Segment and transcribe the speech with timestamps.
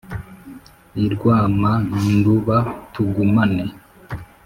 [1.03, 2.57] i rwama-nduba
[2.93, 3.63] tugumane.